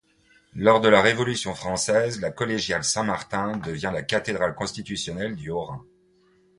[0.55, 5.85] Lors de la Révolution française, la collégiale Saint-Martin devient la cathédrale constitutionnelle du Haut-Rhin.